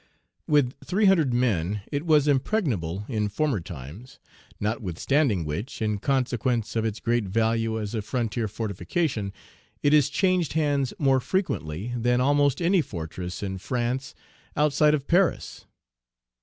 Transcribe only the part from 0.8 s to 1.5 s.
348 With three hundred